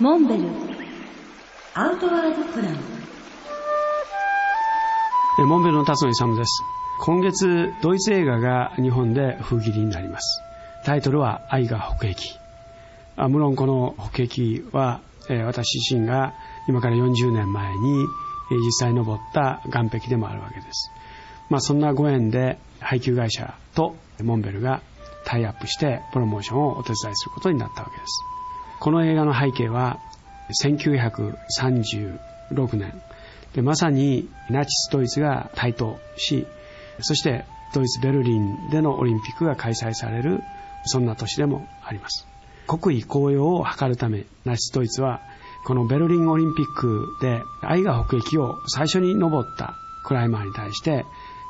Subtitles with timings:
[0.00, 0.48] モンベル。
[1.74, 2.76] アウトワードプラン。
[5.46, 6.64] モンベルの辰野勇です。
[7.00, 10.40] 今月ドイツ映画が日本で封切りになります。
[10.84, 12.16] タイトルは「愛が北壁」
[13.16, 15.00] あ無論この北壁は、
[15.30, 16.34] えー、私自身が
[16.66, 18.04] 今から40年前に、
[18.50, 20.90] 実際登った岸壁でもあるわけです。
[21.50, 24.82] まあそんなご縁で配給会社とモンベルが
[25.24, 28.33] タイアップしてプロモーションをお手伝いすることになったわけです。
[28.80, 30.00] この映画の背景は
[30.62, 33.00] 1936年。
[33.54, 36.44] でまさにナチスドイツが台頭し
[37.00, 40.42] そしてドイツベルリンでのオリンピックが開催される
[40.84, 42.26] そんな年でもあります。
[42.66, 45.20] 国威高揚を図るためナチスドイツは
[45.64, 51.04] このベルリンオリンピックで愛が北駅を最初に登ったクライマーに対して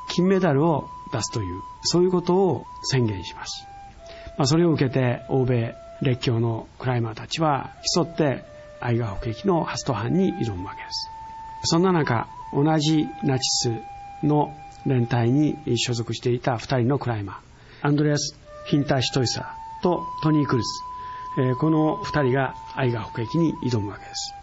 [0.09, 3.67] 金メダルを出すというそういうことを宣言します、
[4.37, 8.45] まあ、それを受けて欧米列強のクライマーたちは競って
[8.81, 11.09] 愛が北駅の初登板に挑むわけです。
[11.65, 13.49] そんな中同じナチ
[14.23, 14.55] スの
[14.87, 20.69] 連隊に所属していた2人のクライマーアンドレアス・ヒンターシュトイサーとトニー・クルズ、
[21.39, 24.35] えこの2人が愛が北駅に挑むわけです。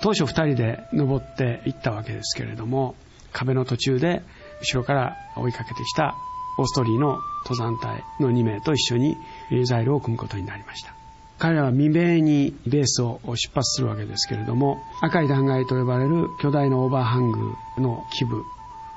[0.00, 2.96] 当初2人で登っていったわけですけれども
[3.32, 4.22] 壁の途中で
[4.60, 6.16] 後ろから追いかけてきた
[6.58, 9.16] オーストリーの登山隊の2名と一緒に
[9.64, 10.94] ザイルを組むことになりました。
[11.38, 18.44] 彼らは未明にベースを出発するわけですけれども赤い断崖と呼ばれる巨大なオーバーハングの基部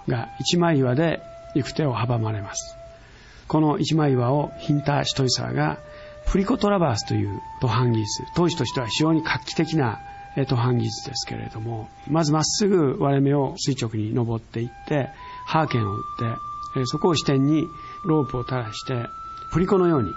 [0.08, 1.22] が一枚岩で
[1.56, 2.78] 行く手を阻まれます。
[3.48, 5.80] この一枚岩をヒンター・シトイサーが
[6.26, 10.00] フリコトラバースという登坂技術当時としては非常に画期的な
[10.36, 15.10] 登坂技術ですけれどもまずまっすぐ割れ目を垂直に登っていって
[15.46, 16.55] ハーケンを打って
[16.86, 17.70] そこを支点に
[18.06, 19.08] ロープを垂らして
[19.52, 20.12] 振り子のように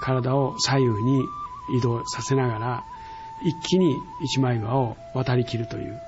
[0.00, 1.24] 体を左右に
[1.76, 2.84] 移動させながら
[3.42, 6.00] 一気に一枚岩を渡りきるという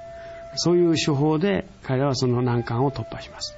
[0.56, 3.54] そういう手法で彼らはその難関を突破します。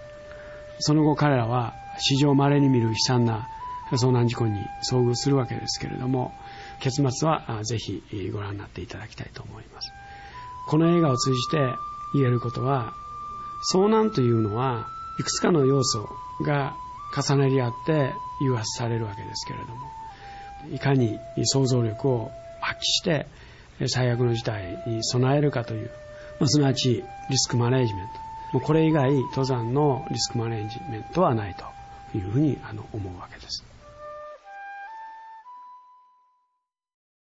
[0.79, 3.49] その後彼らは史上稀に見る悲惨な
[3.93, 4.59] 遭難事故に
[4.91, 6.33] 遭遇するわけですけれども
[6.81, 8.03] 結末はぜひ
[8.33, 9.93] ご覧になっていただきたいと思います。
[10.67, 11.59] この映画を通じて
[12.15, 12.93] 言えることは
[13.73, 14.89] 遭難というのは
[15.19, 16.09] いくつかの要素
[16.43, 16.75] が
[17.17, 19.95] 重なり合って誘発されるわけですけれども
[20.73, 22.31] いかに想像力を
[22.61, 23.27] 発揮して
[23.87, 25.91] 最悪の事態に備えるかという、
[26.47, 28.07] すなわちリスクマネジメン
[28.53, 28.61] ト。
[28.61, 31.65] これ以外登山のリスクマネジメントはないと
[32.17, 32.57] いうふうに
[32.93, 33.65] 思うわけです。